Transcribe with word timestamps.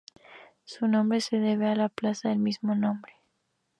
Su 0.63 0.87
nombre 0.87 1.21
se 1.21 1.37
debe 1.37 1.67
a 1.67 1.75
la 1.75 1.87
plaza 1.87 2.29
del 2.29 2.39
mismo 2.39 2.73
nombre. 2.73 3.13